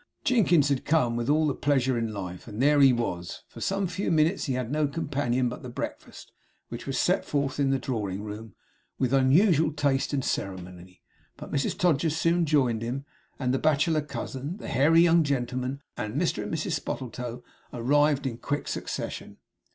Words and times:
Jinkins 0.23 0.69
had 0.69 0.83
come 0.83 1.15
with 1.15 1.29
all 1.29 1.45
the 1.45 1.53
pleasure 1.53 1.95
in 1.95 2.11
life, 2.11 2.47
and 2.47 2.59
there 2.59 2.79
he 2.81 2.91
was. 2.91 3.43
For 3.47 3.61
some 3.61 3.85
few 3.85 4.09
minutes 4.09 4.45
he 4.45 4.53
had 4.53 4.71
no 4.71 4.87
companion 4.87 5.47
but 5.47 5.61
the 5.61 5.69
breakfast, 5.69 6.31
which 6.69 6.87
was 6.87 6.97
set 6.97 7.23
forth 7.23 7.59
in 7.59 7.69
the 7.69 7.77
drawing 7.77 8.23
room, 8.23 8.55
with 8.97 9.13
unusual 9.13 9.71
taste 9.71 10.11
and 10.11 10.25
ceremony. 10.25 11.03
But 11.37 11.51
Mrs 11.51 11.77
Todgers 11.77 12.17
soon 12.17 12.47
joined 12.47 12.81
him; 12.81 13.05
and 13.37 13.53
the 13.53 13.59
bachelor 13.59 14.01
cousin, 14.01 14.57
the 14.57 14.69
hairy 14.69 15.01
young 15.01 15.21
gentleman, 15.23 15.83
and 15.95 16.19
Mr 16.19 16.41
and 16.41 16.51
Mrs 16.51 16.79
Spottletoe, 16.81 17.43
arrived 17.71 18.25
in 18.25 18.37
quick 18.39 18.67
succession. 18.67 19.37